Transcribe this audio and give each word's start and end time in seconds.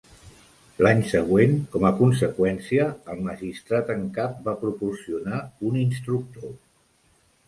L'any 0.85 1.01
següent, 1.09 1.51
com 1.73 1.83
a 1.89 1.91
conseqüència, 1.99 2.87
el 3.15 3.21
magistrat 3.27 3.91
en 3.97 4.01
cap 4.15 4.39
va 4.47 4.55
proporcionar 4.63 5.43
un 5.73 5.77
instructor. 5.83 6.57